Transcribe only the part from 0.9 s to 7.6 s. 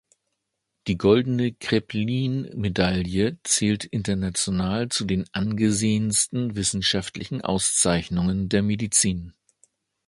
Goldene Kraepelin-Medaille zählt international zu den angesehensten wissenschaftlichen